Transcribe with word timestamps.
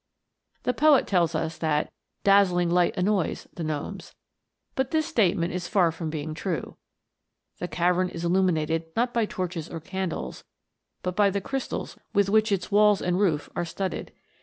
The 0.63 0.73
poet 0.73 1.05
tells 1.05 1.35
us 1.35 1.59
that" 1.59 1.93
dazzling 2.23 2.71
light 2.71 2.97
annoys" 2.97 3.47
the 3.53 3.63
gnomes, 3.63 4.15
but 4.73 4.89
this 4.89 5.05
statement 5.05 5.53
is 5.53 5.67
far 5.67 5.91
from 5.91 6.09
being 6.09 6.33
true. 6.33 6.75
The 7.59 7.67
cavern 7.67 8.09
is 8.09 8.25
illuminated 8.25 8.85
not 8.95 9.13
by 9.13 9.27
torches 9.27 9.67
or 9.69 9.77
264 9.79 9.79
THE 9.79 9.99
GNOMES. 10.15 10.33
candles, 10.33 10.43
but 11.03 11.15
by 11.15 11.29
the 11.29 11.39
crystals 11.39 11.99
with 12.15 12.29
which 12.29 12.51
its 12.51 12.71
walls 12.71 13.03
and 13.03 13.19
roof 13.19 13.47
are 13.55 13.63
studded. 13.63 14.11